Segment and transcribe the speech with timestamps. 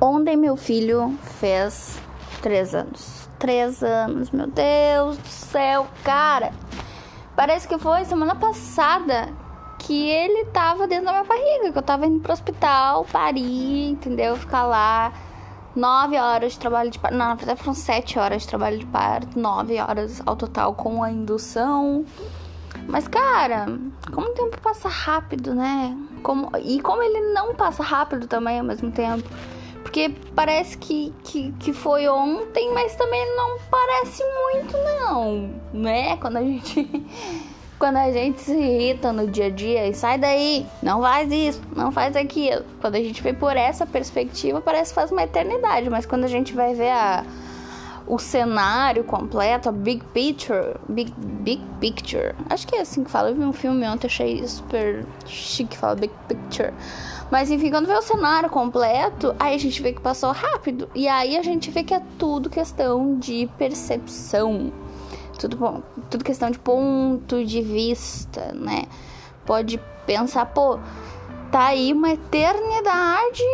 [0.00, 2.00] Ontem meu filho fez
[2.40, 3.28] três anos.
[3.38, 6.52] Três anos, meu Deus do céu, cara.
[7.34, 9.28] Parece que foi semana passada
[9.78, 14.36] que ele tava dentro da minha barriga, que eu tava indo pro hospital, parir, entendeu?
[14.36, 15.12] Ficar lá
[15.74, 17.16] nove horas de trabalho de parto.
[17.16, 21.02] Não, na verdade foram sete horas de trabalho de parto, nove horas ao total com
[21.02, 22.04] a indução.
[22.86, 23.66] Mas, cara,
[24.12, 25.96] como o tempo passa rápido, né?
[26.22, 29.28] Como, e como ele não passa rápido também ao mesmo tempo.
[29.88, 35.50] Porque parece que, que, que foi ontem, mas também não parece muito, não.
[35.72, 36.14] Né?
[36.18, 36.86] Quando a gente.
[37.78, 41.62] Quando a gente se irrita no dia a dia e sai daí, não faz isso,
[41.76, 42.64] não faz aquilo.
[42.80, 45.88] Quando a gente vê por essa perspectiva, parece que faz uma eternidade.
[45.88, 47.24] Mas quando a gente vai ver a,
[48.04, 52.34] o cenário completo, a big picture, big, big picture.
[52.50, 53.30] Acho que é assim que fala.
[53.30, 56.74] Eu vi um filme ontem, achei super chique fala big picture.
[57.30, 60.88] Mas enfim, quando vê o cenário completo, aí a gente vê que passou rápido.
[60.94, 64.72] E aí a gente vê que é tudo questão de percepção.
[65.38, 68.86] Tudo bom, tudo questão de ponto de vista, né?
[69.46, 70.78] Pode pensar, pô,
[71.52, 73.44] tá aí uma eternidade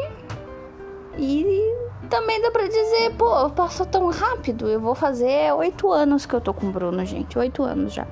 [1.18, 1.74] e
[2.08, 4.68] também dá pra dizer, pô, passou tão rápido.
[4.68, 7.38] Eu vou fazer oito anos que eu tô com o Bruno, gente.
[7.38, 8.06] Oito anos já.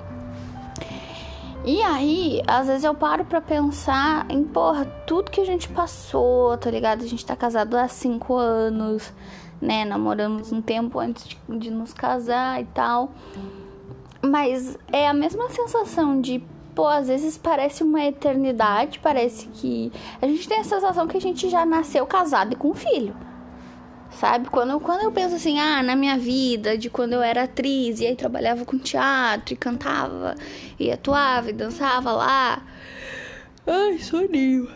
[1.64, 6.56] E aí, às vezes eu paro pra pensar em, porra, tudo que a gente passou,
[6.58, 7.04] tá ligado?
[7.04, 9.12] A gente tá casado há cinco anos,
[9.60, 9.84] né?
[9.84, 13.12] Namoramos um tempo antes de, de nos casar e tal.
[14.20, 16.42] Mas é a mesma sensação de,
[16.74, 19.92] pô, às vezes parece uma eternidade, parece que.
[20.20, 23.14] A gente tem a sensação que a gente já nasceu casado e com filho
[24.18, 24.48] sabe?
[24.48, 28.06] Quando, quando eu penso assim, ah, na minha vida, de quando eu era atriz e
[28.06, 30.34] aí trabalhava com teatro e cantava
[30.78, 32.62] e atuava e dançava lá.
[33.66, 34.68] Ai, soninho.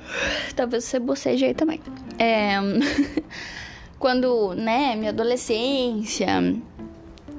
[0.54, 1.80] Talvez você boceje aí também.
[2.18, 2.56] É...
[3.98, 6.26] quando, né, minha adolescência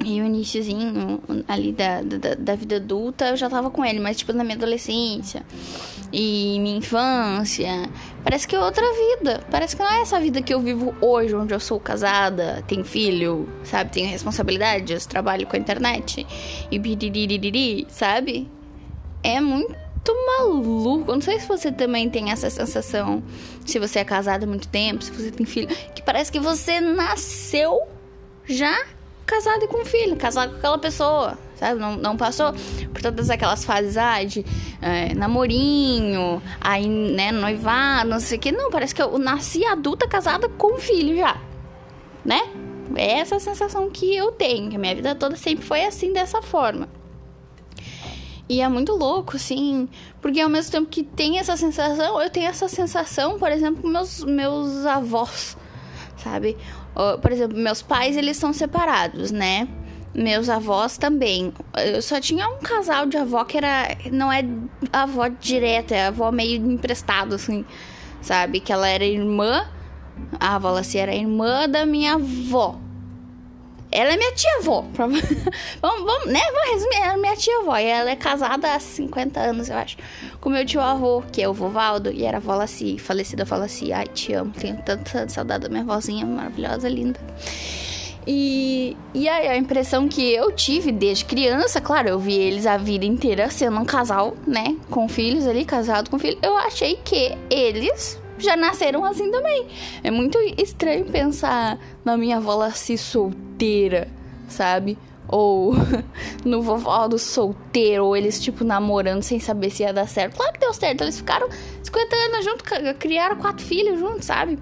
[0.08, 1.20] e o iníciozinho
[1.50, 4.56] ali da, da, da, vida adulta, eu já tava com ele, mas tipo na minha
[4.56, 5.44] adolescência
[6.14, 7.90] e minha infância.
[8.24, 9.44] Parece que é outra vida.
[9.52, 12.86] Parece que não é essa vida que eu vivo hoje, onde eu sou casada, tenho
[12.86, 13.92] filho, sabe?
[13.92, 16.26] Tenho responsabilidades, trabalho com a internet
[16.72, 18.50] e biririri, sabe?
[19.22, 19.78] É muito
[20.40, 21.12] maluco.
[21.12, 23.22] Não sei se você também tem essa sensação,
[23.66, 26.80] se você é casado há muito tempo, se você tem filho, que parece que você
[26.80, 27.82] nasceu
[28.46, 28.96] já
[29.28, 31.80] casado e com filho, casado com aquela pessoa, sabe?
[31.80, 32.54] Não, não passou
[32.94, 34.44] por todas aquelas fases ah, de
[34.82, 38.52] é, namorinho, aí, né, noivado, não sei o que.
[38.52, 41.40] Não, parece que eu nasci adulta casada com filho já,
[42.24, 42.42] né?
[42.96, 46.14] É essa a sensação que eu tenho, que a minha vida toda sempre foi assim,
[46.14, 46.88] dessa forma.
[48.50, 49.90] E é muito louco, assim,
[50.22, 53.90] porque ao mesmo tempo que tem essa sensação, eu tenho essa sensação, por exemplo, com
[53.90, 55.58] meus, meus avós,
[56.30, 56.58] sabe?
[57.22, 59.68] Por exemplo, meus pais, eles são separados, né?
[60.14, 61.54] Meus avós também.
[61.76, 63.96] Eu só tinha um casal de avó que era.
[64.12, 64.44] Não é
[64.92, 67.64] avó direta, é avó meio emprestado, assim.
[68.22, 68.60] Sabe?
[68.60, 69.66] Que ela era irmã.
[70.40, 72.80] A avó Laci era irmã da minha avó.
[73.98, 74.86] Ela é minha tia-avó.
[74.94, 75.24] vamos,
[75.82, 76.40] vamos, né?
[76.54, 76.98] Vamos resumir.
[76.98, 77.78] Ela é minha tia-avó.
[77.78, 79.98] E ela é casada há 50 anos, eu acho.
[80.40, 82.12] Com meu tio-avô, que é o Vovaldo.
[82.12, 83.92] E era a avó Laci, falecida avó Laci.
[83.92, 84.52] Ai, te amo.
[84.52, 87.20] Tenho tanta saudade da minha vozinha maravilhosa, linda.
[88.28, 92.78] E, e aí, a impressão que eu tive desde criança, claro, eu vi eles a
[92.78, 94.78] vida inteira sendo um casal, né?
[94.92, 96.38] Com filhos ali, casado com filho.
[96.44, 99.68] Eu achei que eles já nasceram assim também.
[100.04, 104.08] É muito estranho pensar na minha avó assim solteira,
[104.48, 104.98] sabe?
[105.28, 105.74] Ou
[106.46, 110.38] no vovó do solteiro, ou eles, tipo, namorando sem saber se ia dar certo.
[110.38, 111.50] Claro que deu certo, eles ficaram
[111.84, 112.64] 50 anos juntos,
[113.00, 114.58] criaram quatro filhos juntos, sabe?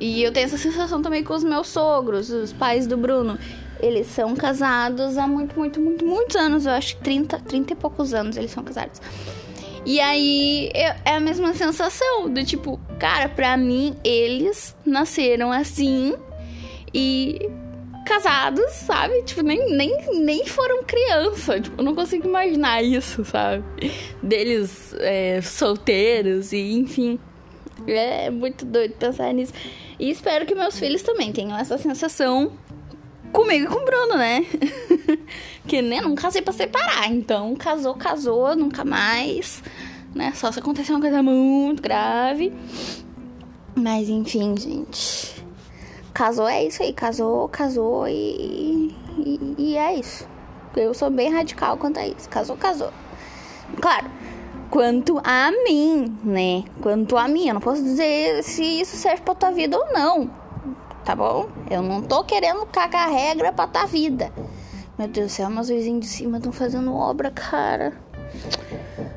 [0.00, 3.38] E eu tenho essa sensação também com os meus sogros, os pais do Bruno.
[3.78, 6.66] Eles são casados há muito, muito, muito, muitos anos.
[6.66, 9.00] Eu acho que 30, 30 e poucos anos eles são casados.
[9.84, 16.14] E aí é a mesma sensação do tipo, cara, pra mim eles nasceram assim
[16.94, 17.50] e
[18.06, 19.22] casados, sabe?
[19.22, 21.60] Tipo, nem, nem, nem foram criança.
[21.60, 23.64] Tipo, eu não consigo imaginar isso, sabe?
[24.22, 27.18] Deles é, solteiros e enfim.
[27.86, 29.52] É muito doido pensar nisso.
[29.98, 32.52] E espero que meus filhos também tenham essa sensação
[33.32, 34.44] comigo e com o Bruno, né?
[35.66, 37.10] que né, não casei pra separar.
[37.10, 39.62] Então, casou, casou, nunca mais.
[40.14, 40.32] Né?
[40.34, 42.52] Só se acontecer uma coisa muito grave.
[43.74, 45.42] Mas enfim, gente.
[46.12, 46.92] Casou é isso aí.
[46.92, 50.28] Casou, casou e, e, e é isso.
[50.76, 52.28] Eu sou bem radical quanto a isso.
[52.28, 52.92] Casou, casou.
[53.80, 54.10] Claro,
[54.70, 56.64] quanto a mim, né?
[56.80, 60.30] Quanto a mim, eu não posso dizer se isso serve pra tua vida ou não,
[61.04, 61.48] tá bom?
[61.70, 64.32] Eu não tô querendo cagar regra pra tua vida.
[64.98, 67.92] Meu Deus do céu, meus vizinhos de cima estão fazendo obra, cara.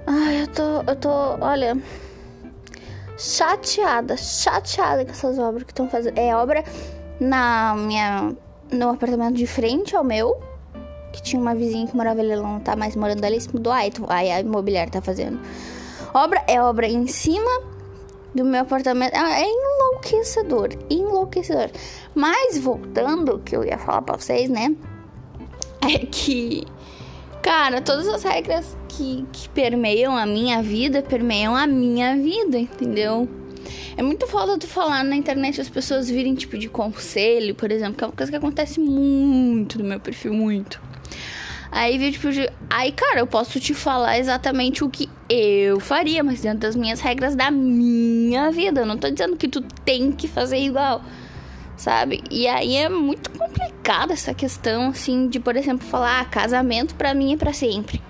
[0.07, 1.09] Ai, eu tô, eu tô,
[1.41, 1.77] olha,
[3.17, 6.17] chateada, chateada com essas obras que estão fazendo.
[6.17, 6.63] É obra
[7.19, 8.33] na minha,
[8.71, 10.35] no apartamento de frente ao meu
[11.15, 13.71] que tinha uma vizinha que morava ali, ela não tá mais morando ali, se mudou,
[13.71, 15.39] aí, aí a imobiliária tá fazendo.
[16.13, 17.74] Obra é obra em cima
[18.35, 19.13] do meu apartamento.
[19.15, 21.69] É, é enlouquecedor, enlouquecedor.
[22.13, 24.75] Mas voltando, que eu ia falar pra vocês, né?
[25.81, 26.65] É que,
[27.41, 33.27] cara, todas as regras que, que permeiam a minha vida, permeiam a minha vida, entendeu?
[33.97, 37.95] É muito foda tu falar na internet as pessoas virem tipo de conselho, por exemplo,
[37.95, 40.81] que é uma coisa que acontece muito no meu perfil, muito.
[41.75, 42.29] Aí veio tipo,
[42.69, 47.01] aí cara, eu posso te falar exatamente o que eu faria, mas dentro das minhas
[47.01, 48.79] regras da minha vida.
[48.79, 51.03] Eu não tô dizendo que tu tem que fazer igual,
[51.75, 52.23] sabe?
[52.31, 57.13] E aí é muito complicada essa questão, assim, de, por exemplo, falar ah, casamento para
[57.13, 58.01] mim é para sempre.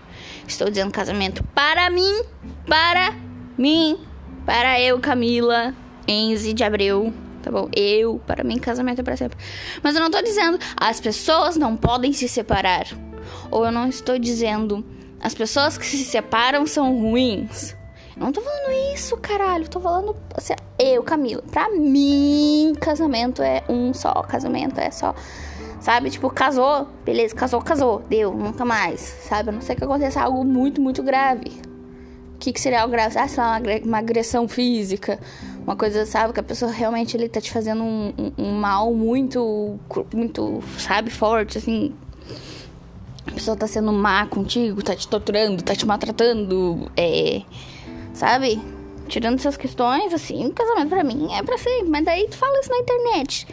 [0.48, 2.22] Estou dizendo casamento para mim,
[2.68, 3.16] para
[3.58, 3.98] mim,
[4.46, 5.74] para eu, Camila,
[6.08, 7.68] Enzi de Abreu, tá bom?
[7.76, 9.40] Eu, para mim, casamento é para sempre.
[9.82, 12.86] Mas eu não tô dizendo as pessoas não podem se separar.
[13.52, 14.86] Ou eu não estou dizendo
[15.22, 17.76] as pessoas que se separam são ruins.
[18.16, 19.68] Eu não tô falando isso, caralho.
[19.68, 21.42] Tô falando assim, eu, Camila.
[21.52, 24.14] Pra mim, casamento é um só.
[24.24, 25.14] Casamento é só.
[25.82, 26.10] Sabe?
[26.10, 29.02] Tipo, casou, beleza, casou, casou, deu, nunca mais.
[29.02, 29.50] Sabe?
[29.50, 31.52] A não ser que aconteça algo muito, muito grave.
[32.36, 33.18] O que, que seria algo grave?
[33.18, 35.20] Ah, sei lá, uma agressão física.
[35.64, 36.34] Uma coisa, sabe?
[36.34, 39.80] Que a pessoa realmente ele tá te fazendo um, um, um mal muito,
[40.14, 41.94] muito, sabe, forte, assim,
[43.28, 47.42] a pessoa tá sendo má contigo, tá te torturando, tá te maltratando, é.
[48.14, 48.62] Sabe?
[49.08, 51.90] Tirando essas questões, assim, o casamento pra mim é pra sempre.
[51.90, 53.48] Mas daí tu fala isso na internet.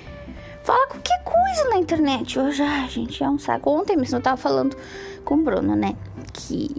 [0.63, 2.39] Fala qualquer coisa na internet.
[2.39, 3.71] Hoje, ai, gente, é um saco.
[3.71, 4.77] Ontem mesmo eu tava falando
[5.25, 5.97] com o Bruno, né?
[6.33, 6.71] Que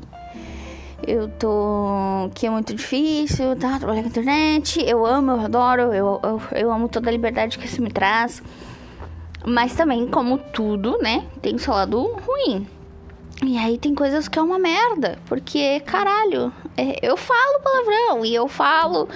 [1.06, 2.30] eu tô.
[2.34, 3.78] que é muito difícil, tá?
[3.78, 4.82] Trabalhar com a internet.
[4.88, 8.42] Eu amo, eu adoro, eu, eu, eu amo toda a liberdade que isso me traz.
[9.46, 11.26] Mas também, como tudo, né?
[11.42, 12.66] Tem o seu lado ruim.
[13.46, 18.34] E aí tem coisas que é uma merda, porque, caralho, é, eu falo palavrão e
[18.34, 19.10] eu falo.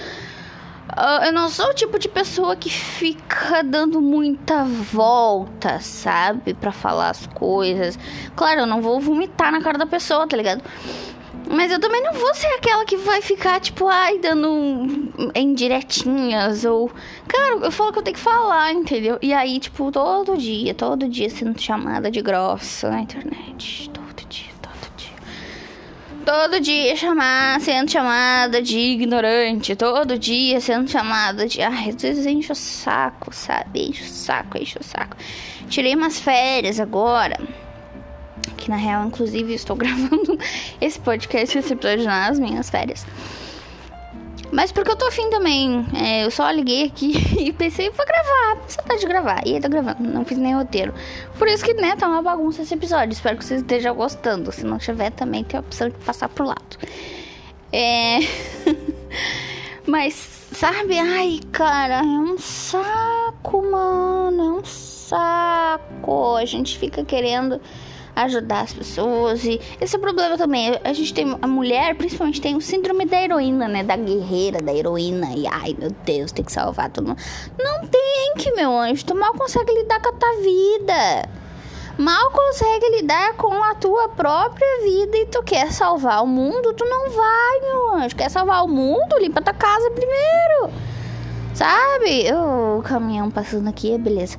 [0.90, 6.54] Uh, eu não sou o tipo de pessoa que fica dando muita volta, sabe?
[6.54, 8.00] para falar as coisas.
[8.36, 10.64] Claro, eu não vou vomitar na cara da pessoa, tá ligado?
[11.50, 16.92] Mas eu também não vou ser aquela que vai ficar, tipo, ai, dando indiretinhas ou.
[17.28, 19.18] Cara, eu falo que eu tenho que falar, entendeu?
[19.22, 23.90] E aí, tipo, todo dia, todo dia sendo chamada de grossa na internet.
[23.92, 24.07] Todo.
[26.28, 29.78] Todo dia chamar, sendo chamada de ignorante.
[29.78, 31.62] Todo dia sendo chamada de.
[31.62, 33.88] Ai, às vezes enche o saco, sabe?
[33.88, 35.16] Enche o saco, enche o saco.
[35.70, 37.40] Tirei umas férias agora
[38.58, 40.38] que na real, inclusive, estou gravando
[40.82, 43.06] esse podcast, esse episódio nas minhas férias.
[44.52, 45.86] Mas porque eu tô afim também.
[45.94, 48.62] É, eu só liguei aqui e pensei, vou gravar.
[48.68, 49.42] Você tá de gravar.
[49.46, 50.02] E aí tô gravando.
[50.02, 50.94] Não fiz nem roteiro.
[51.38, 53.14] Por isso que, né, tá uma bagunça esse episódio.
[53.14, 54.52] Espero que vocês estejam gostando.
[54.52, 56.78] Se não tiver, também tem a opção de passar pro lado.
[57.72, 58.20] É.
[59.86, 60.14] Mas,
[60.52, 60.98] sabe?
[61.00, 64.44] Ai, cara, é um saco, mano.
[64.44, 66.36] É um saco.
[66.36, 67.62] A gente fica querendo
[68.24, 69.44] ajudar as pessoas.
[69.44, 70.80] E esse é o problema também.
[70.84, 73.84] A gente tem, a mulher principalmente tem o síndrome da heroína, né?
[73.84, 75.34] Da guerreira, da heroína.
[75.36, 77.22] E ai, meu Deus, tem que salvar todo mundo.
[77.58, 79.06] Não tem que, meu anjo.
[79.06, 81.30] Tu mal consegue lidar com a tua vida.
[81.98, 86.86] Mal consegue lidar com a tua própria vida e tu quer salvar o mundo, tu
[86.86, 88.16] não vai, meu anjo.
[88.16, 89.18] Quer salvar o mundo?
[89.20, 90.74] Limpa tua casa primeiro.
[91.56, 92.32] Sabe?
[92.32, 94.38] O caminhão passando aqui, beleza.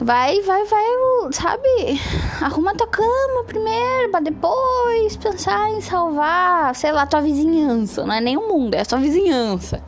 [0.00, 0.84] Vai, vai, vai,
[1.32, 2.00] sabe?
[2.40, 8.04] Arruma tua cama primeiro, pra depois pensar em salvar, sei lá, tua vizinhança.
[8.04, 9.82] Não é nem o mundo, é a sua vizinhança.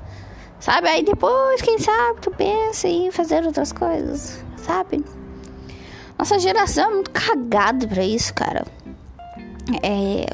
[0.61, 0.89] Sabe?
[0.89, 5.03] Aí depois, quem sabe, tu pensa em fazer outras coisas, sabe?
[6.19, 8.65] Nossa geração é muito cagada pra isso, cara.
[9.83, 10.27] É,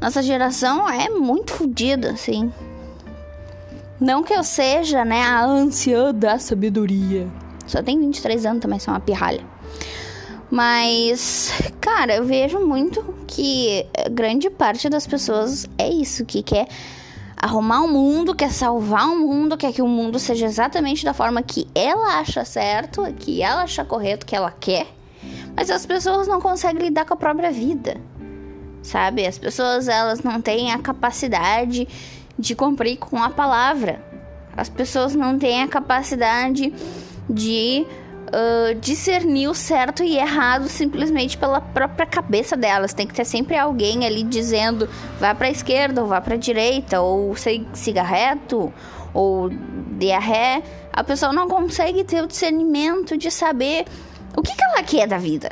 [0.00, 2.52] nossa geração é muito fodida, assim.
[3.98, 7.26] Não que eu seja, né, a anciã da sabedoria.
[7.66, 9.44] Só tem 23 anos também, são uma pirralha.
[10.50, 11.50] Mas,
[11.80, 16.68] cara, eu vejo muito que grande parte das pessoas é isso, que quer
[17.34, 21.04] arrumar o um mundo, quer salvar o um mundo, quer que o mundo seja exatamente
[21.04, 24.86] da forma que ela acha certo, que ela acha correto, que ela quer.
[25.56, 28.00] Mas as pessoas não conseguem lidar com a própria vida.
[28.82, 29.26] sabe?
[29.26, 31.88] As pessoas elas não têm a capacidade
[32.38, 34.04] de cumprir com a palavra.
[34.56, 36.72] As pessoas não têm a capacidade
[37.28, 37.86] de
[38.28, 42.94] uh, discernir o certo e errado simplesmente pela própria cabeça delas.
[42.94, 44.88] Tem que ter sempre alguém ali dizendo
[45.20, 47.34] vá para a esquerda ou vá para a direita ou
[47.74, 48.72] siga reto
[49.12, 50.62] ou dê a ré.
[50.92, 53.86] A pessoa não consegue ter o discernimento de saber
[54.36, 55.50] o que, que ela quer da vida,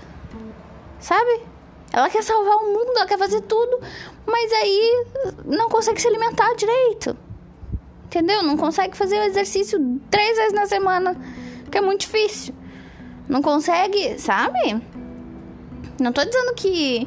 [0.99, 1.43] sabe?
[1.93, 3.81] Ela quer salvar o mundo, ela quer fazer tudo,
[4.27, 5.07] mas aí
[5.45, 7.17] não consegue se alimentar direito.
[8.05, 8.43] Entendeu?
[8.43, 11.17] Não consegue fazer o exercício três vezes na semana,
[11.71, 12.55] que é muito difícil.
[13.29, 14.83] Não consegue, sabe?
[16.01, 17.07] Não tô dizendo que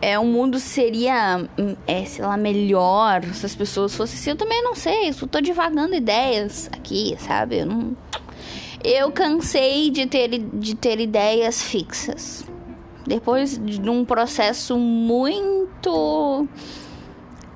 [0.00, 1.46] é, o mundo seria,
[1.86, 4.30] é, sei lá, melhor se as pessoas fossem assim.
[4.30, 7.58] Eu também não sei, eu tô divagando ideias aqui, sabe?
[7.58, 7.96] Eu não.
[8.82, 12.46] Eu cansei de ter, de ter ideias fixas.
[13.06, 16.48] Depois de um processo muito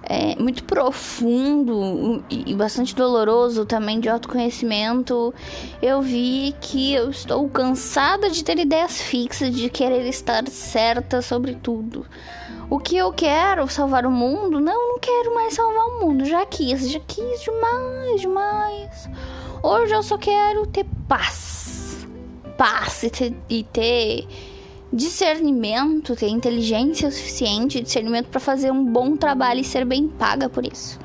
[0.09, 5.35] é, muito profundo e bastante doloroso também de autoconhecimento,
[5.81, 11.55] eu vi que eu estou cansada de ter ideias fixas, de querer estar certa sobre
[11.55, 12.07] tudo.
[12.71, 13.69] O que eu quero?
[13.69, 14.61] Salvar o mundo?
[14.61, 16.25] Não, não quero mais salvar o mundo.
[16.25, 19.09] Já quis, já quis demais, demais.
[19.63, 22.07] Hoje eu só quero ter paz.
[22.57, 24.27] Paz e ter, e ter
[24.95, 30.65] discernimento, ter inteligência suficiente, discernimento para fazer um bom trabalho e ser bem paga por
[30.65, 30.99] isso.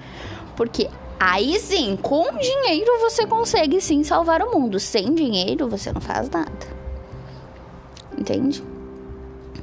[0.55, 0.88] Porque
[1.19, 4.79] aí sim, com dinheiro você consegue sim salvar o mundo.
[4.79, 6.79] Sem dinheiro você não faz nada.
[8.17, 8.63] Entende?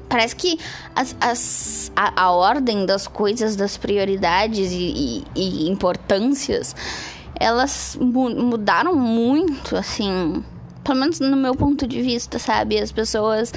[0.09, 0.59] Parece que
[0.95, 6.75] as, as, a, a ordem das coisas, das prioridades e, e, e importâncias,
[7.39, 10.43] elas mu mudaram muito, assim.
[10.83, 12.79] Pelo menos no meu ponto de vista, sabe?
[12.79, 13.53] As pessoas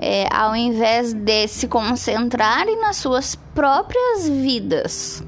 [0.00, 5.22] é, ao invés de se concentrarem nas suas próprias vidas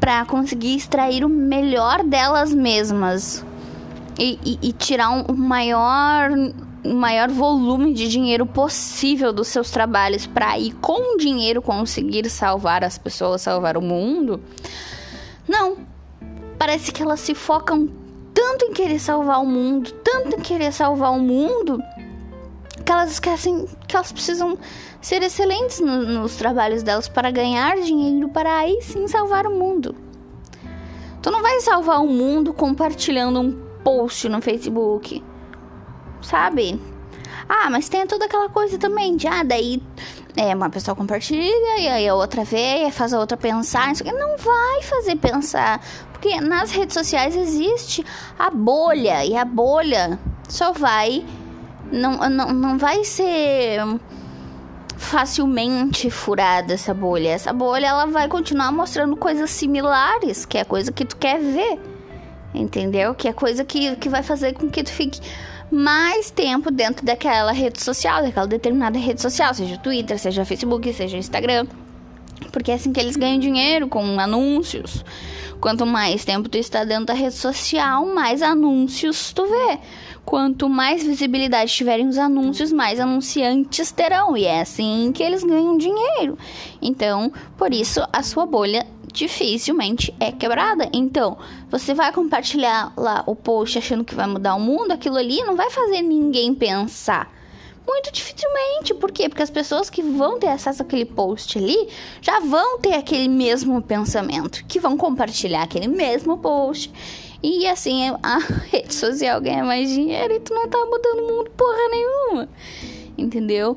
[0.00, 3.44] para conseguir extrair o melhor delas mesmas
[4.18, 6.30] e, e, e tirar um maior
[6.84, 12.30] um maior volume de dinheiro possível dos seus trabalhos para aí com o dinheiro conseguir
[12.30, 14.40] salvar as pessoas, salvar o mundo.
[15.46, 15.76] Não.
[16.56, 17.88] Parece que elas se focam
[18.32, 21.82] tanto em querer salvar o mundo, tanto em querer salvar o mundo,
[22.88, 24.56] que elas esquecem que elas precisam
[24.98, 29.94] ser excelentes no, nos trabalhos delas para ganhar dinheiro, para aí sim salvar o mundo.
[31.20, 33.52] Tu não vai salvar o mundo compartilhando um
[33.84, 35.22] post no Facebook,
[36.22, 36.80] sabe?
[37.46, 39.82] Ah, mas tem toda aquela coisa também de, ah, daí
[40.34, 43.92] é, uma pessoa compartilha e aí a outra vê faz a outra pensar.
[43.92, 45.78] Isso não vai fazer pensar.
[46.10, 48.02] Porque nas redes sociais existe
[48.38, 50.18] a bolha e a bolha
[50.48, 51.22] só vai
[51.90, 53.80] não, não, não vai ser
[54.96, 57.30] facilmente furada essa bolha.
[57.30, 61.78] Essa bolha ela vai continuar mostrando coisas similares, que é coisa que tu quer ver.
[62.54, 63.14] Entendeu?
[63.14, 65.20] Que é coisa que, que vai fazer com que tu fique
[65.70, 71.16] mais tempo dentro daquela rede social, daquela determinada rede social, seja Twitter, seja Facebook, seja
[71.16, 71.66] Instagram.
[72.52, 75.04] Porque é assim que eles ganham dinheiro com anúncios.
[75.60, 79.78] Quanto mais tempo tu está dentro da rede social, mais anúncios tu vê.
[80.24, 84.36] Quanto mais visibilidade tiverem os anúncios, mais anunciantes terão.
[84.36, 86.38] E é assim que eles ganham dinheiro.
[86.80, 90.88] Então, por isso, a sua bolha dificilmente é quebrada.
[90.92, 91.38] Então,
[91.70, 95.56] você vai compartilhar lá o post achando que vai mudar o mundo, aquilo ali não
[95.56, 97.37] vai fazer ninguém pensar.
[97.88, 98.92] Muito dificilmente.
[98.92, 99.30] Por quê?
[99.30, 101.88] Porque as pessoas que vão ter acesso àquele post ali
[102.20, 106.92] já vão ter aquele mesmo pensamento, que vão compartilhar aquele mesmo post.
[107.42, 108.38] E assim a
[108.70, 112.48] rede social ganha mais dinheiro e tu não tá mudando o mundo porra nenhuma.
[113.16, 113.74] Entendeu?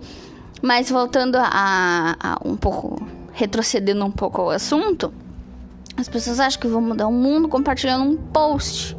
[0.62, 3.02] Mas voltando a, a um pouco.
[3.32, 5.14] retrocedendo um pouco ao assunto.
[5.96, 8.98] As pessoas acham que vão mudar o mundo compartilhando um post.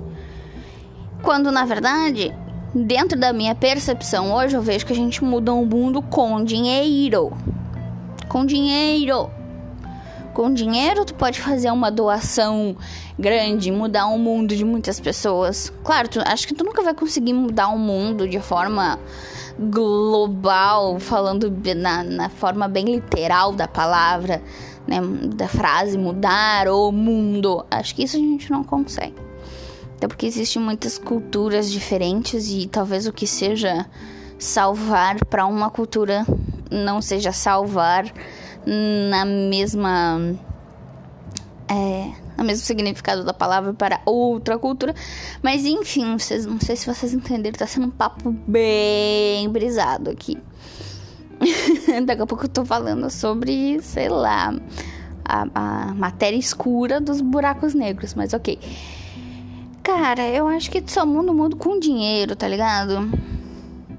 [1.22, 2.34] Quando na verdade
[2.74, 7.32] dentro da minha percepção hoje, eu vejo que a gente muda o mundo com dinheiro.
[8.28, 9.30] Com dinheiro.
[10.32, 12.74] Com dinheiro, tu pode fazer uma doação
[13.18, 15.70] grande, mudar o mundo de muitas pessoas.
[15.84, 18.98] Claro, tu, acho que tu nunca vai conseguir mudar o mundo de forma
[19.58, 24.42] global, falando na, na forma bem literal da palavra,
[24.86, 25.00] né,
[25.34, 27.64] da frase mudar o mundo.
[27.70, 29.31] Acho que isso a gente não consegue.
[30.02, 33.86] Até porque existem muitas culturas diferentes e talvez o que seja
[34.36, 36.26] salvar para uma cultura
[36.68, 38.12] não seja salvar
[38.66, 40.20] na mesma
[41.68, 44.92] é, no mesmo significado da palavra para outra cultura.
[45.40, 50.36] Mas enfim, vocês, não sei se vocês entenderam, tá sendo um papo bem brisado aqui.
[52.04, 54.52] Daqui a pouco eu tô falando sobre, sei lá,
[55.24, 58.58] a, a matéria escura dos buracos negros, mas ok.
[59.82, 63.10] Cara, eu acho que só muda o mundo com dinheiro, tá ligado?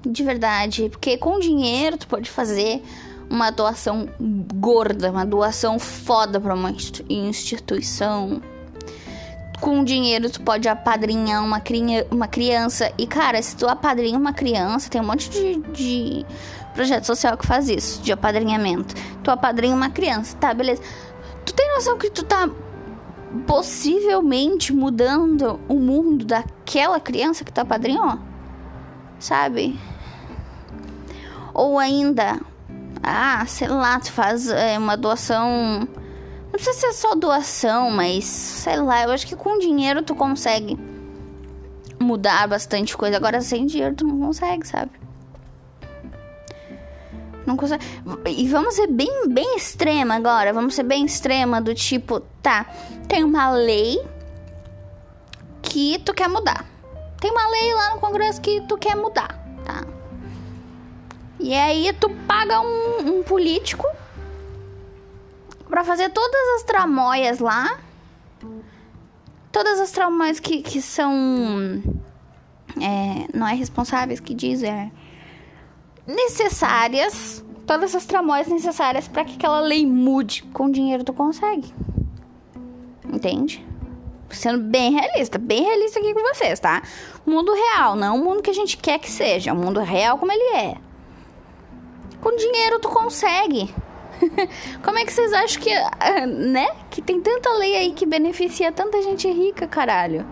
[0.06, 0.90] De verdade.
[0.90, 2.82] Porque com dinheiro tu pode fazer
[3.30, 4.08] uma doação
[4.56, 6.74] gorda, uma doação foda pra uma
[7.10, 8.42] instituição.
[9.60, 12.92] Com dinheiro tu pode apadrinhar uma, cri uma criança.
[12.98, 16.25] E cara, se tu apadrinha uma criança, tem um monte de, de
[16.74, 18.96] projeto social que faz isso, de apadrinhamento.
[19.22, 20.82] Tu apadrinha uma criança, tá, beleza.
[21.46, 22.50] Tu tem noção que tu tá
[23.48, 28.20] possivelmente mudando o mundo daquela criança que tu apadrinhou?
[29.20, 29.80] Sabe?
[31.54, 32.40] Ou ainda,
[33.02, 35.88] ah, sei lá, tu faz é, uma doação.
[36.46, 40.78] Não precisa ser só doação, mas sei lá, eu acho que com dinheiro tu consegue
[42.00, 43.18] mudar bastante coisa.
[43.18, 44.92] Agora sem dinheiro tu não consegue, sabe?
[47.46, 47.84] Não consegue.
[48.28, 50.54] E vamos ser bem, bem extrema agora.
[50.54, 52.66] Vamos ser bem extrema do tipo, tá,
[53.08, 54.02] tem uma lei
[55.62, 56.66] que tu quer mudar.
[57.20, 59.86] Tem uma lei lá no Congresso que tu quer mudar, tá?
[61.40, 63.86] E aí tu paga um, um político
[65.70, 67.78] para fazer todas as tramóias lá.
[69.52, 71.12] Todas as tramóias que, que são.
[72.82, 74.92] É, não é responsáveis que diz, é
[76.06, 80.44] necessárias, todas as tramóias necessárias para que aquela lei mude.
[80.54, 81.74] Com dinheiro tu consegue.
[83.06, 83.66] Entende?
[84.30, 86.82] Sendo bem realista, bem realista aqui com vocês, tá?
[87.26, 90.32] Mundo real, não o mundo que a gente quer que seja, o mundo real como
[90.32, 90.76] ele é.
[92.20, 93.74] Com dinheiro tu consegue.
[94.84, 95.72] como é que vocês acham que,
[96.26, 96.68] né?
[96.90, 100.26] Que tem tanta lei aí que beneficia tanta gente rica, caralho?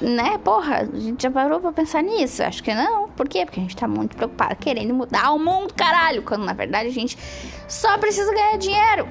[0.00, 2.42] Né, porra, a gente já parou pra pensar nisso?
[2.42, 3.08] Acho que não.
[3.08, 3.44] Por quê?
[3.44, 6.22] Porque a gente tá muito preocupado querendo mudar o mundo, caralho.
[6.22, 7.18] Quando na verdade a gente
[7.66, 9.08] só precisa ganhar dinheiro.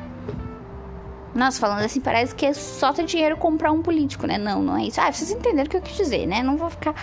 [1.38, 4.39] Nossa, falando assim, parece que é só ter dinheiro comprar um político, né?
[4.39, 5.00] Não, não é isso.
[5.00, 6.41] Ah, vocês entenderam o que eu quis dizer, né?
[6.41, 6.96] Não vou ficar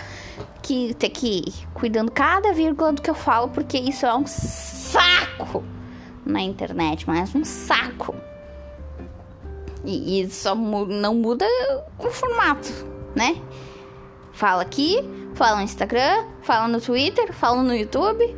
[0.61, 4.25] que ter que ir cuidando cada vírgula do que eu falo, porque isso é um
[4.27, 5.63] saco
[6.25, 8.15] na internet, mas um saco.
[9.85, 11.45] E, e só mu não muda
[11.99, 12.67] o formato,
[13.15, 13.37] né?
[14.35, 14.97] Fala aqui,
[15.33, 18.35] fala no Instagram, fala no Twitter, fala no YouTube.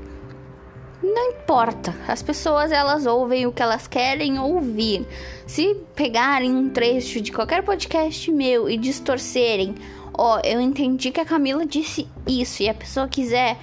[1.01, 1.91] Não importa.
[2.07, 5.07] As pessoas elas ouvem o que elas querem ouvir.
[5.47, 9.73] Se pegarem um trecho de qualquer podcast meu e distorcerem,
[10.15, 13.57] ó, eu entendi que a Camila disse isso e a pessoa quiser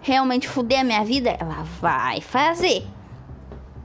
[0.00, 2.82] realmente fuder a minha vida, ela vai fazer.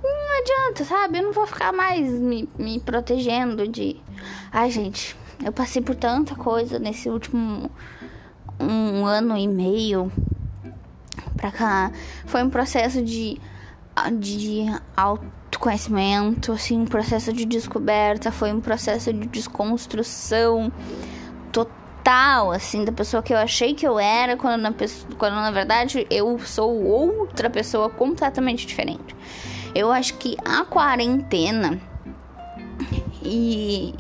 [0.04, 1.20] Não adianta, sabe?
[1.20, 3.96] Eu não vou ficar mais me, me protegendo de.
[4.52, 7.70] Ai, gente, eu passei por tanta coisa nesse último
[8.60, 10.12] um ano e meio
[11.36, 11.92] pra cá.
[12.26, 13.40] Foi um processo de,
[14.20, 20.72] de autoconhecimento, assim, um processo de descoberta, foi um processo de desconstrução
[21.52, 24.74] total, assim, da pessoa que eu achei que eu era, quando na,
[25.18, 29.16] quando na verdade eu sou outra pessoa completamente diferente.
[29.74, 31.80] Eu acho que a quarentena
[33.24, 33.94] e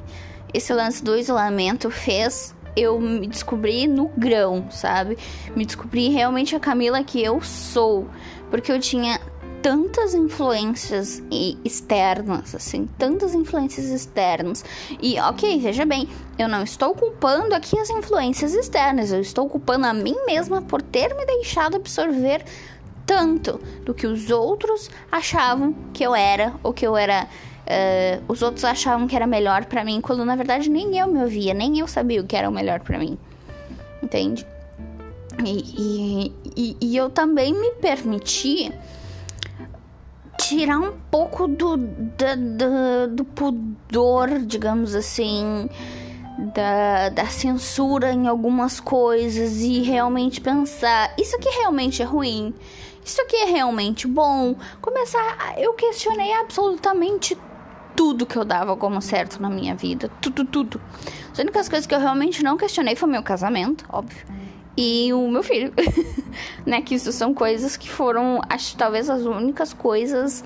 [0.53, 5.17] esse lance do isolamento fez eu me descobrir no grão, sabe?
[5.55, 8.07] Me descobri realmente a Camila que eu sou,
[8.49, 9.19] porque eu tinha
[9.61, 11.21] tantas influências
[11.63, 14.65] externas, assim, tantas influências externas.
[15.01, 19.85] E, ok, veja bem, eu não estou culpando aqui as influências externas, eu estou culpando
[19.85, 22.43] a mim mesma por ter me deixado absorver
[23.05, 27.27] tanto do que os outros achavam que eu era, ou que eu era
[27.61, 31.21] Uh, os outros achavam que era melhor para mim, quando na verdade nem eu me
[31.21, 33.17] ouvia, nem eu sabia o que era o melhor para mim.
[34.01, 34.45] Entende?
[35.45, 38.71] E, e, e, eu também me permiti
[40.37, 45.69] tirar um pouco do, do, do, do pudor, digamos assim,
[46.53, 52.53] da, da censura em algumas coisas e realmente pensar: isso aqui realmente é ruim?
[53.03, 54.55] Isso aqui é realmente bom?
[54.81, 55.55] Começar.
[55.57, 57.35] Eu questionei absolutamente
[57.95, 60.09] tudo que eu dava como certo na minha vida.
[60.21, 60.81] Tudo, tudo.
[61.31, 64.25] As únicas coisas que eu realmente não questionei foi meu casamento, óbvio.
[64.77, 65.73] E o meu filho.
[66.65, 66.81] né?
[66.81, 70.43] Que isso são coisas que foram, acho, talvez as únicas coisas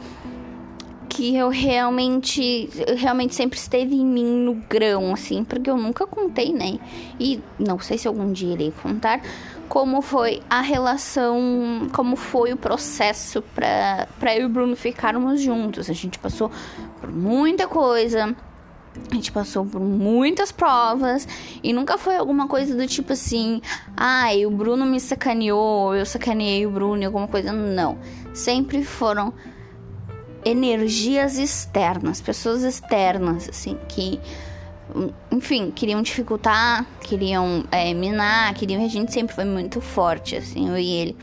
[1.16, 6.52] que eu realmente, realmente sempre esteve em mim no grão, assim, porque eu nunca contei,
[6.52, 6.78] né?
[7.18, 9.22] E não sei se algum dia irei contar
[9.68, 15.90] como foi a relação, como foi o processo para eu e o Bruno ficarmos juntos.
[15.90, 16.52] A gente passou
[17.02, 18.36] por muita coisa,
[19.12, 21.28] A gente passou por muitas provas
[21.62, 23.62] e nunca foi alguma coisa do tipo assim,
[23.96, 27.52] ai, ah, o Bruno me sacaneou, eu sacaneei o Bruno, alguma coisa.
[27.52, 27.98] Não.
[28.34, 29.34] Sempre foram
[30.46, 34.20] energias externas, pessoas externas, assim, que,
[35.32, 38.84] enfim, queriam dificultar, queriam é, minar, queriam.
[38.84, 41.18] A gente sempre foi muito forte, assim, eu e ele,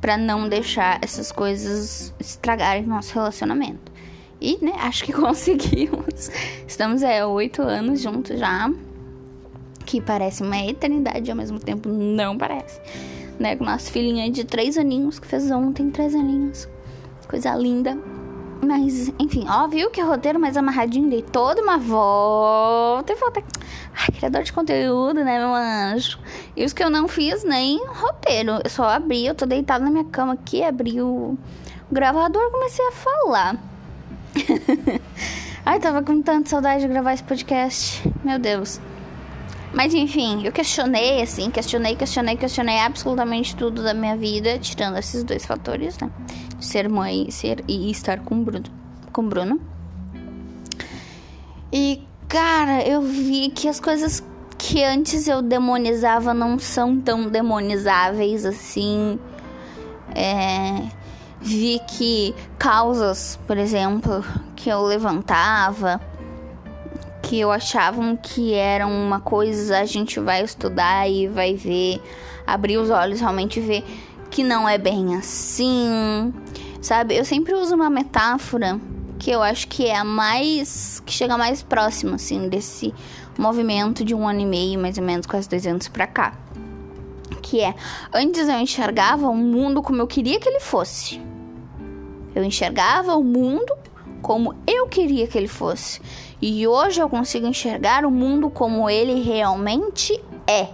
[0.00, 3.92] para não deixar essas coisas estragarem nosso relacionamento.
[4.40, 6.30] E, né, acho que conseguimos.
[6.66, 8.72] Estamos é oito anos juntos já.
[9.86, 12.80] Que parece uma eternidade, ao mesmo tempo não parece.
[13.38, 16.68] Né, com nosso filhinho de três aninhos, que fez ontem três aninhos.
[17.28, 17.96] Coisa linda.
[18.60, 23.42] Mas, enfim, ó, viu que roteiro mais amarradinho, dei toda uma volta e volta.
[23.94, 26.18] Ai, criador de conteúdo, né, meu anjo?
[26.56, 28.60] E os que eu não fiz nem roteiro.
[28.62, 31.38] Eu só abri, eu tô deitada na minha cama aqui, abri o
[31.90, 33.56] gravador comecei a falar.
[35.64, 38.02] Ai, tava com tanta saudade de gravar esse podcast.
[38.24, 38.80] Meu Deus.
[39.72, 45.22] Mas enfim, eu questionei, assim, questionei, questionei, questionei absolutamente tudo da minha vida, tirando esses
[45.22, 46.10] dois fatores, né?
[46.68, 48.66] Ser mãe ser, e estar com Bruno,
[49.12, 49.60] com Bruno.
[51.72, 54.22] E, cara, eu vi que as coisas
[54.58, 59.18] que antes eu demonizava não são tão demonizáveis assim.
[60.14, 60.98] É
[61.40, 64.24] vi que causas, por exemplo,
[64.56, 66.00] que eu levantava,
[67.22, 72.00] que eu achavam que eram uma coisa, a gente vai estudar e vai ver,
[72.46, 73.84] abrir os olhos realmente ver
[74.30, 76.32] que não é bem assim,
[76.80, 77.16] sabe?
[77.16, 78.80] Eu sempre uso uma metáfora
[79.18, 82.94] que eu acho que é a mais que chega mais próximo assim desse
[83.36, 86.34] movimento de um ano e meio, mais ou menos, quase dois anos pra cá.
[87.42, 87.74] Que é,
[88.12, 91.20] antes eu enxergava o mundo como eu queria que ele fosse.
[92.34, 93.74] Eu enxergava o mundo
[94.20, 96.00] como eu queria que ele fosse.
[96.40, 100.68] E hoje eu consigo enxergar o mundo como ele realmente é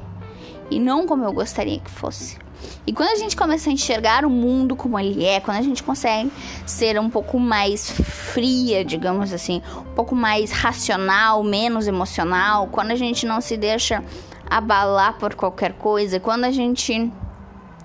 [0.71, 2.44] e não como eu gostaria que fosse.
[2.87, 5.83] E quando a gente começa a enxergar o mundo como ele é, quando a gente
[5.83, 6.31] consegue
[6.67, 12.97] ser um pouco mais fria, digamos assim, um pouco mais racional, menos emocional, quando a
[12.97, 14.03] gente não se deixa
[14.49, 17.11] abalar por qualquer coisa, quando a gente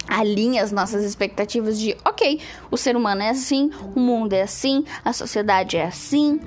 [0.08, 4.84] alinha as nossas expectativas de, ok, o ser humano é assim, o mundo é assim,
[5.06, 6.40] a sociedade é assim,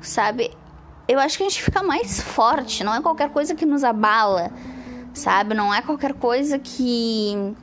[0.00, 0.50] sabe?
[1.08, 4.50] Eu acho que a gente fica mais forte, não é qualquer coisa que nos abala,
[5.14, 5.54] sabe?
[5.54, 7.54] Não é qualquer coisa que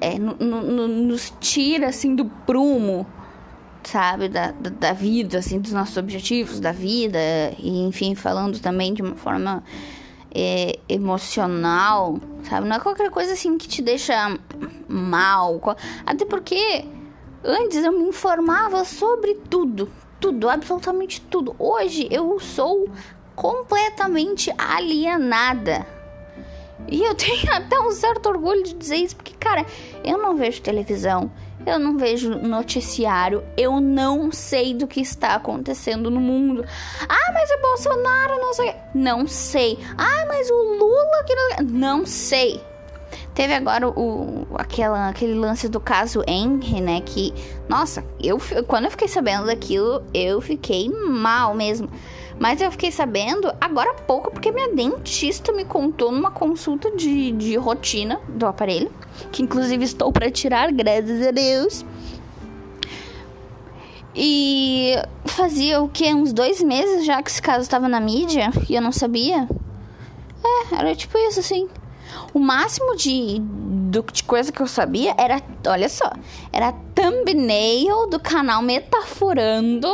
[0.00, 3.06] é, nos tira assim do prumo,
[3.84, 4.28] sabe?
[4.28, 7.18] Da, da, da vida, assim, dos nossos objetivos, da vida,
[7.58, 9.62] e enfim, falando também de uma forma
[10.34, 12.68] é, emocional, sabe?
[12.68, 14.38] Não é qualquer coisa assim que te deixa
[14.88, 15.60] mal.
[16.06, 16.84] Até porque
[17.42, 21.54] antes eu me informava sobre tudo, tudo, absolutamente tudo.
[21.58, 22.88] Hoje eu sou
[23.34, 25.97] completamente alienada.
[26.90, 29.64] E eu tenho até um certo orgulho de dizer isso, porque, cara,
[30.04, 31.30] eu não vejo televisão,
[31.66, 36.64] eu não vejo noticiário, eu não sei do que está acontecendo no mundo.
[37.08, 38.74] Ah, mas o Bolsonaro não sei.
[38.94, 39.78] Não sei.
[39.96, 42.60] Ah, mas o Lula que não, não sei.
[43.38, 47.00] Teve agora o, aquela, aquele lance do caso Henry, né?
[47.00, 47.32] Que,
[47.68, 51.88] nossa, eu, quando eu fiquei sabendo daquilo, eu fiquei mal mesmo.
[52.36, 57.30] Mas eu fiquei sabendo agora há pouco, porque minha dentista me contou numa consulta de,
[57.30, 58.90] de rotina do aparelho,
[59.30, 61.86] que inclusive estou para tirar, graças a Deus.
[64.16, 64.94] E
[65.26, 66.12] fazia o que?
[66.12, 69.48] Uns dois meses já que esse caso estava na mídia e eu não sabia.
[70.44, 71.68] É, era tipo isso assim.
[72.32, 73.40] O máximo de,
[74.12, 76.10] de coisa que eu sabia era, olha só,
[76.52, 79.88] era thumbnail do canal Metaforando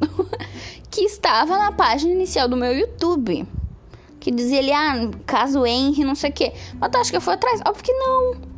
[0.90, 3.46] que estava na página inicial do meu YouTube.
[4.20, 6.52] Que dizia ali, ah, caso Henry, não sei o quê.
[6.80, 7.60] Mas tu acha que eu fui atrás?
[7.66, 8.54] Óbvio que não.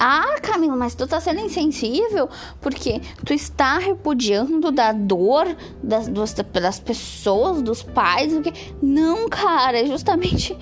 [0.00, 2.28] Ah, Camila, mas tu tá sendo insensível
[2.60, 8.32] porque tu está repudiando da dor das, das, pessoas, dos pais.
[8.32, 8.52] O que...
[8.80, 10.56] Não, cara, é justamente.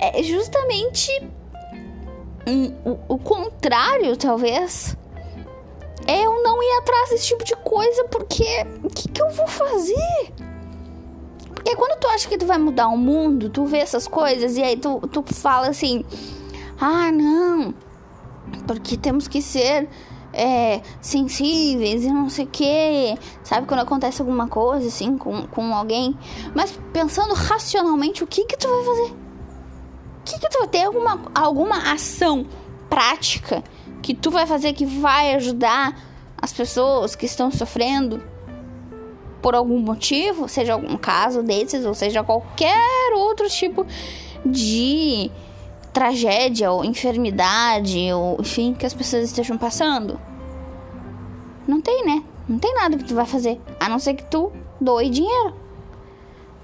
[0.00, 1.10] É justamente.
[2.46, 4.96] Um, o, o contrário, talvez
[6.06, 8.44] é eu não ir atrás desse tipo de coisa, porque
[8.82, 10.32] o que, que eu vou fazer?
[11.54, 14.62] Porque quando tu acha que tu vai mudar o mundo, tu vê essas coisas e
[14.62, 16.04] aí tu, tu fala assim:
[16.80, 17.74] ah, não,
[18.66, 19.88] porque temos que ser
[20.32, 23.66] é, sensíveis e não sei o que, sabe?
[23.66, 26.16] Quando acontece alguma coisa assim com, com alguém,
[26.54, 29.19] mas pensando racionalmente, o que que tu vai fazer?
[30.24, 32.46] Que que tu vai ter alguma, alguma ação
[32.88, 33.62] prática
[34.02, 35.96] que tu vai fazer que vai ajudar
[36.36, 38.22] as pessoas que estão sofrendo?
[39.40, 43.86] por algum motivo, seja algum caso desses, ou seja qualquer outro tipo
[44.44, 45.30] de
[45.92, 50.20] tragédia ou enfermidade, ou enfim, que as pessoas estejam passando.
[51.66, 52.22] Não tem, né?
[52.48, 55.54] Não tem nada que tu vai fazer, a não ser que tu doe dinheiro.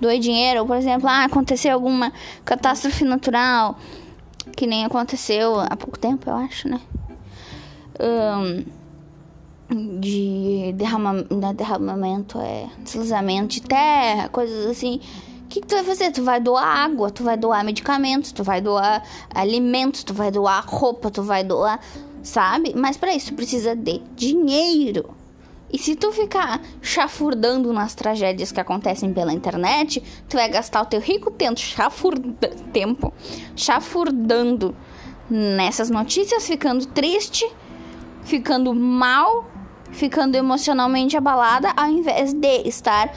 [0.00, 2.12] Doe dinheiro, por exemplo, ah, aconteceu alguma
[2.44, 3.78] catástrofe natural,
[4.54, 6.80] que nem aconteceu há pouco tempo, eu acho, né?
[7.98, 8.64] Um,
[9.98, 15.00] de derrama, né, derramamento, é, deslizamento de terra, coisas assim.
[15.44, 16.10] O que, que, tu vai fazer?
[16.12, 19.02] Tu vai doar água, tu vai doar medicamentos, tu vai doar
[19.34, 21.80] alimentos, tu vai doar roupa, tu vai doar,
[22.22, 22.74] sabe?
[22.76, 25.14] Mas para isso precisa de dinheiro.
[25.72, 30.86] E se tu ficar chafurdando nas tragédias que acontecem pela internet, tu vai gastar o
[30.86, 33.12] teu rico tempo, chafurda, tempo
[33.56, 34.74] chafurdando
[35.28, 37.50] nessas notícias, ficando triste,
[38.22, 39.44] ficando mal,
[39.90, 43.12] ficando emocionalmente abalada, ao invés de estar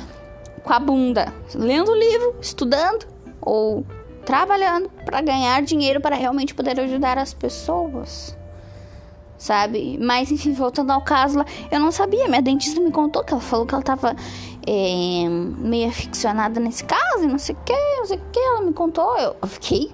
[0.64, 3.06] com a bunda lendo livro, estudando
[3.42, 3.86] ou
[4.26, 8.38] trabalhando para ganhar dinheiro para realmente poder ajudar as pessoas
[9.39, 9.97] sabe?
[9.99, 13.41] Mas enfim, voltando ao caso lá, eu não sabia, minha dentista me contou que ela
[13.41, 14.15] falou que ela tava
[14.67, 18.62] é, meio aficionada nesse caso e não sei o que, não sei o que, ela
[18.62, 19.91] me contou, eu fiquei,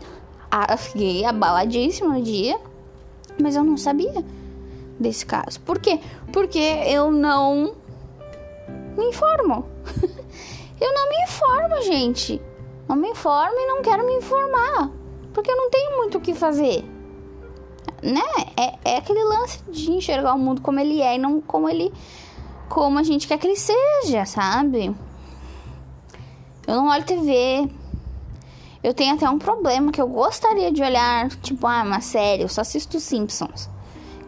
[0.70, 2.60] eu fiquei abaladíssima no dia,
[3.40, 4.26] mas eu não sabia
[5.00, 5.62] desse caso.
[5.62, 6.00] Por quê?
[6.34, 7.76] Porque eu não
[8.98, 9.70] me informo.
[10.82, 12.42] eu não me informo, gente.
[12.88, 14.90] Não me informo e não quero me informar.
[15.34, 16.95] Porque eu não tenho muito o que fazer
[18.06, 18.22] né?
[18.56, 21.92] É, é aquele lance de enxergar o mundo como ele é e não como ele.
[22.70, 24.96] como a gente quer que ele seja, sabe?
[26.68, 27.70] Eu não olho TV.
[28.84, 32.50] Eu tenho até um problema que eu gostaria de olhar, tipo, ah, uma série, eu
[32.50, 33.68] só assisto Simpsons.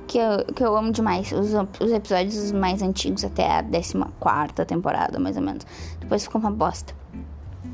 [0.08, 1.32] Que eu, que eu amo demais.
[1.32, 5.66] Os, os episódios mais antigos, até a 14 temporada, mais ou menos.
[6.00, 6.96] Depois ficou uma bosta.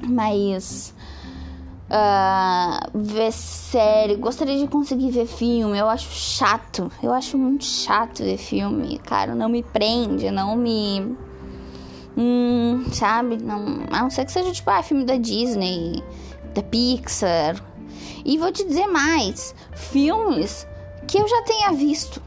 [0.06, 0.94] Mas
[1.90, 5.78] uh, ver série, gostaria de conseguir ver filme.
[5.78, 9.36] Eu acho chato, eu acho muito chato ver filme, cara.
[9.36, 11.16] Não me prende, não me.
[12.16, 13.38] Hum, sabe?
[13.38, 16.04] Não, a não ser que seja tipo, ah, filme da Disney,
[16.54, 17.56] da Pixar.
[18.26, 20.68] E vou te dizer mais: filmes
[21.08, 22.22] que eu já tenha visto.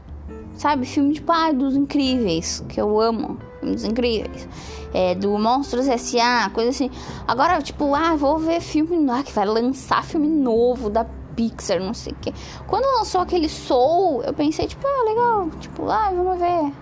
[0.55, 0.85] Sabe?
[0.85, 3.37] Filme tipo, ah, dos incríveis, que eu amo.
[3.59, 4.47] Filmes incríveis
[4.93, 6.89] é, do Monstros S.A., coisa assim.
[7.27, 11.93] Agora, tipo, ah, vou ver filme ah, que vai lançar filme novo da Pixar, não
[11.93, 12.33] sei o quê.
[12.65, 16.73] Quando lançou aquele Soul, eu pensei, tipo, ah, legal, tipo, ah, vamos ver.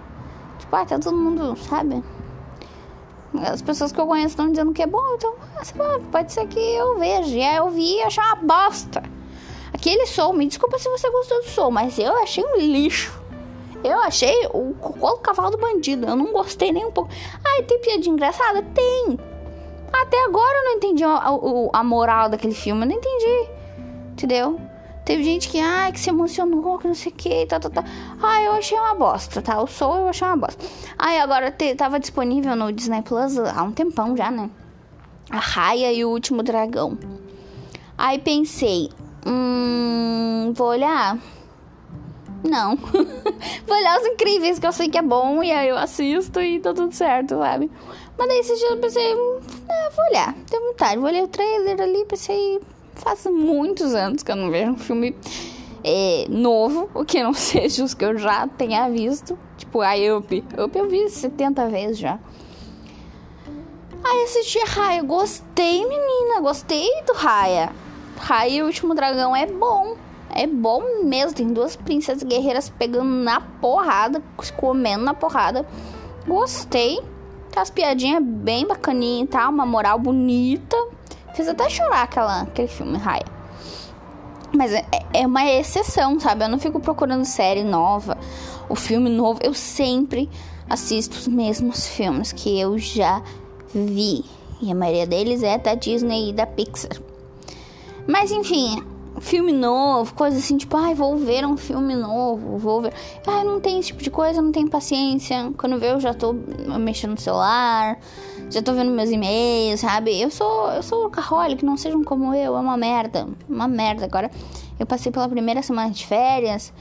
[0.59, 2.01] Tipo, ah, tá todo mundo, sabe?
[3.51, 6.31] As pessoas que eu conheço estão dizendo que é bom, então, ah, sei lá, pode
[6.31, 7.35] ser que eu veja.
[7.35, 9.03] E aí eu vi e achei uma bosta.
[9.73, 13.24] Aquele Soul, me desculpa se você gostou do Soul, mas eu achei um lixo.
[13.85, 16.07] Eu achei o cocô do cavalo do bandido.
[16.07, 17.09] Eu não gostei nem um pouco.
[17.45, 18.63] Ai, tem piadinha engraçada?
[18.73, 19.19] Tem.
[19.93, 22.81] Até agora eu não entendi a, a, a moral daquele filme.
[22.81, 23.49] Eu não entendi.
[24.13, 24.59] Entendeu?
[25.05, 27.83] Teve gente que, ai, que se emocionou, que não sei o que, tá, tá, tá.
[28.19, 29.61] Ai, eu achei uma bosta, tá?
[29.61, 30.65] O Soul eu achei uma bosta.
[30.97, 34.49] Ai, agora te, tava disponível no Disney Plus há um tempão já, né?
[35.29, 36.97] A Raia e o Último Dragão.
[37.95, 38.89] Aí pensei,
[39.27, 41.19] hum, vou olhar.
[42.49, 42.75] Não.
[43.67, 46.60] Vou olhar os incríveis, que eu sei que é bom, e aí eu assisto e
[46.60, 47.69] tá tudo certo, sabe?
[48.17, 49.13] Mas daí esse dia eu pensei,
[49.69, 50.97] ah, vou olhar, tenho vontade.
[50.97, 52.62] Vou olhar o trailer ali, pensei,
[52.93, 55.15] faz muitos anos que eu não vejo um filme
[55.84, 59.38] é, novo, o que não seja os que eu já tenha visto.
[59.58, 60.43] Tipo, a Up.
[60.58, 62.19] Up eu vi 70 vezes já.
[64.03, 67.71] Aí assisti Raya, gostei, menina, gostei do Raya.
[68.17, 69.97] Raya e o Último Dragão é bom.
[70.35, 71.33] É bom mesmo.
[71.33, 74.21] Tem duas princesas guerreiras pegando na porrada,
[74.57, 75.65] comendo na porrada.
[76.27, 77.01] Gostei.
[77.55, 79.49] As piadinhas bem bacaninhas e tal.
[79.49, 80.75] Uma moral bonita.
[81.33, 83.25] Fiz até chorar aquela, aquele filme, Raya.
[84.53, 86.43] Mas é, é uma exceção, sabe?
[86.43, 88.17] Eu não fico procurando série nova,
[88.69, 89.39] o filme novo.
[89.41, 90.29] Eu sempre
[90.69, 93.21] assisto os mesmos filmes que eu já
[93.73, 94.23] vi.
[94.61, 96.97] E a maioria deles é da Disney e da Pixar.
[98.07, 98.81] Mas enfim,
[99.21, 102.93] filme novo, coisa assim, tipo, ai, vou ver um filme novo, vou ver.
[103.25, 105.51] Ai, não tem esse tipo de coisa, não tenho paciência.
[105.58, 106.34] Quando vê, eu já tô
[106.80, 107.97] mexendo no celular,
[108.49, 110.19] já tô vendo meus e-mails, sabe?
[110.19, 114.06] Eu sou, eu sou workaholic, não sejam como eu, é uma merda, uma merda.
[114.06, 114.30] Agora,
[114.80, 116.73] eu passei pela primeira semana de férias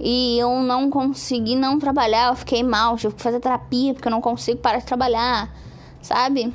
[0.00, 4.12] e eu não consegui não trabalhar, eu fiquei mal, tive que fazer terapia porque eu
[4.12, 5.54] não consigo parar de trabalhar,
[6.00, 6.52] sabe?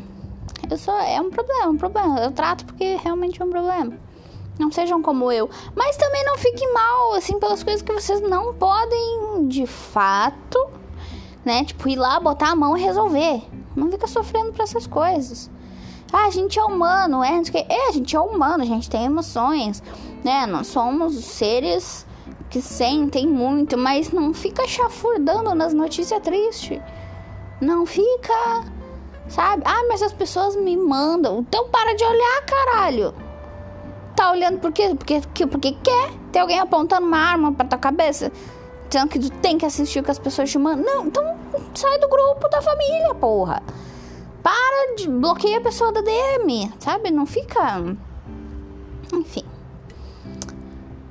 [0.69, 2.19] Eu sou, é um problema, é um problema.
[2.19, 4.06] Eu trato porque realmente é um problema.
[4.59, 5.49] Não sejam como eu.
[5.75, 10.69] Mas também não fiquem mal, assim, pelas coisas que vocês não podem, de fato,
[11.45, 11.63] né?
[11.63, 13.43] Tipo, ir lá, botar a mão e resolver.
[13.75, 15.49] Não fica sofrendo por essas coisas.
[16.11, 17.29] Ah, a gente é humano, é,
[17.69, 19.83] é, a gente é humano, a gente tem emoções,
[20.23, 20.45] né?
[20.45, 22.07] Nós somos seres
[22.49, 26.79] que sentem muito, mas não fica chafurdando nas notícias tristes.
[27.59, 28.63] Não fica,
[29.27, 29.63] sabe?
[29.65, 31.39] Ah, mas as pessoas me mandam.
[31.39, 33.26] Então para de olhar, caralho.
[34.17, 34.57] Tá olhando?
[34.57, 36.11] Porque, porque, porque quer.
[36.31, 38.31] Tem alguém apontando uma arma pra tua cabeça.
[38.89, 40.83] Dizendo que tu tem que assistir o que as pessoas te mandam.
[40.83, 41.37] Não, então
[41.75, 43.61] sai do grupo da família, porra.
[44.41, 47.11] Para de bloquear a pessoa da DM, sabe?
[47.11, 47.79] Não fica.
[49.13, 49.43] Enfim.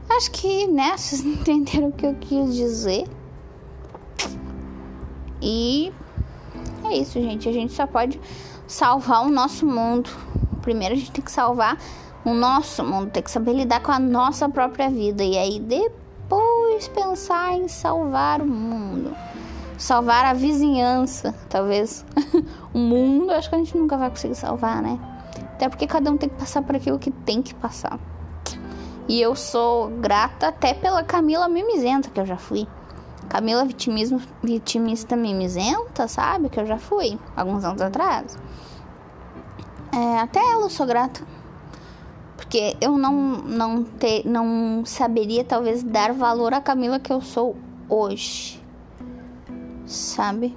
[0.08, 3.06] Acho que, né, vocês entenderam o que eu quis dizer.
[5.40, 5.92] E
[6.82, 7.48] é isso, gente.
[7.48, 8.20] A gente só pode
[8.66, 10.10] salvar o nosso mundo.
[10.60, 11.78] Primeiro a gente tem que salvar
[12.26, 15.22] o nosso mundo, tem que saber lidar com a nossa própria vida.
[15.22, 19.16] E aí depois pensar em salvar o mundo.
[19.78, 22.04] Salvar a vizinhança, talvez.
[22.74, 24.98] o mundo, acho que a gente nunca vai conseguir salvar, né?
[25.52, 27.96] Até porque cada um tem que passar por aquilo que tem que passar.
[29.06, 32.66] E eu sou grata até pela Camila mimizenta que eu já fui.
[33.28, 36.48] Camila vitimismo, vitimista mimizenta, sabe?
[36.48, 38.36] Que eu já fui alguns anos atrás.
[39.92, 41.35] É, até ela eu sou grata.
[42.46, 47.56] Porque eu não, não, ter, não saberia, talvez, dar valor à Camila que eu sou
[47.88, 48.62] hoje.
[49.84, 50.56] Sabe?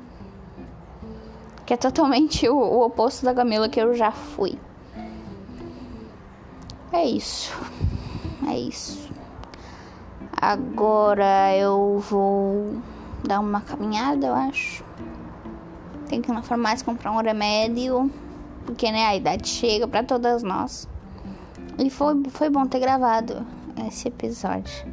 [1.66, 4.58] Que é totalmente o, o oposto da Camila que eu já fui.
[6.92, 7.52] É isso
[8.50, 9.10] é isso.
[10.36, 12.82] Agora eu vou
[13.24, 14.84] dar uma caminhada, eu acho.
[16.08, 18.10] Tem que ir na farmácia comprar um remédio,
[18.66, 20.88] porque né, a idade chega para todas nós.
[21.80, 23.46] E foi, foi bom ter gravado
[23.88, 24.86] esse episódio.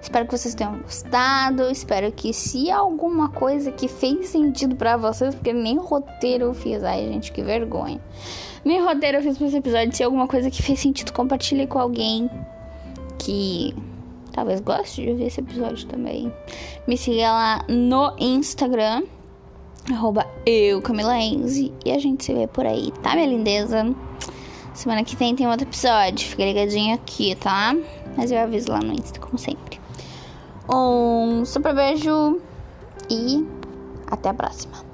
[0.00, 1.64] Espero que vocês tenham gostado.
[1.70, 6.84] Espero que se alguma coisa que fez sentido para vocês, porque nem roteiro eu fiz.
[6.84, 8.00] Ai, gente, que vergonha.
[8.64, 9.96] Nem roteiro eu fiz pra esse episódio.
[9.96, 12.30] Se alguma coisa que fez sentido, compartilhe com alguém
[13.18, 13.74] que
[14.36, 16.30] talvez goste de ver esse episódio também,
[16.86, 19.02] me siga lá no Instagram,
[19.90, 23.94] arroba eu, Camila Enzi, e a gente se vê por aí, tá, minha lindeza?
[24.76, 27.74] Semana que vem tem outro episódio, fica ligadinho aqui, tá?
[28.14, 29.80] Mas eu aviso lá no Insta, como sempre.
[30.68, 32.38] Um super beijo
[33.08, 33.42] e
[34.06, 34.85] até a próxima.